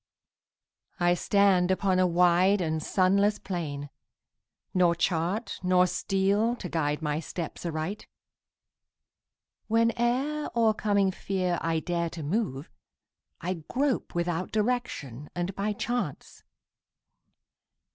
I 0.99 1.13
stand 1.13 1.69
upon 1.69 1.99
a 1.99 2.07
wide 2.07 2.59
and 2.59 2.81
sunless 2.81 3.37
plain, 3.37 3.91
Nor 4.73 4.95
chart 4.95 5.59
nor 5.61 5.85
steel 5.85 6.55
to 6.55 6.67
guide 6.67 7.03
my 7.03 7.19
steps 7.19 7.67
aright. 7.67 8.07
Whene'er, 9.69 10.49
o'ercoming 10.55 11.11
fear, 11.13 11.59
I 11.61 11.81
dare 11.81 12.09
to 12.09 12.23
move, 12.23 12.71
I 13.41 13.61
grope 13.69 14.15
without 14.15 14.51
direction 14.51 15.29
and 15.35 15.53
by 15.53 15.71
chance. 15.71 16.41